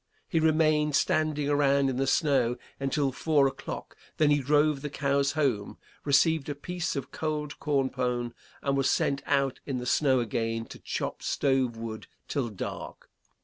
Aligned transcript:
He 0.27 0.39
remained 0.39 0.95
standing 0.95 1.47
around 1.47 1.87
in 1.87 1.97
the 1.97 2.07
snow 2.07 2.57
until 2.79 3.11
four 3.11 3.45
o'clock, 3.45 3.95
then 4.17 4.31
he 4.31 4.39
drove 4.39 4.81
the 4.81 4.89
cows 4.89 5.33
home, 5.33 5.77
received 6.05 6.49
a 6.49 6.55
piece 6.55 6.95
of 6.95 7.11
cold 7.11 7.59
corn 7.59 7.91
pone, 7.91 8.33
and 8.63 8.75
was 8.75 8.89
sent 8.89 9.21
out 9.27 9.59
in 9.67 9.77
the 9.77 9.85
snow 9.85 10.19
again 10.19 10.65
to 10.69 10.79
chop 10.79 11.21
stove 11.21 11.77
wood 11.77 12.07
till 12.27 12.49
dark. 12.49 13.11